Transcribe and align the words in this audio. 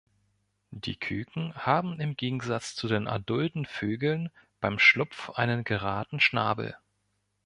Die 0.71 0.95
Küken 0.97 1.53
haben 1.53 1.99
im 1.99 2.17
Gegensatz 2.17 2.73
zu 2.73 2.87
den 2.87 3.05
adulten 3.07 3.67
Vögeln 3.67 4.31
beim 4.59 4.79
Schlupf 4.79 5.29
einen 5.29 5.63
geraden 5.63 6.19
Schnabel. 6.19 6.75